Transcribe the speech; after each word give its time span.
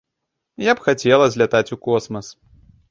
Я 0.69 0.75
б 0.79 0.85
хацела 0.87 1.29
злятаць 1.37 1.67
у 1.77 1.81
космас. 1.91 2.37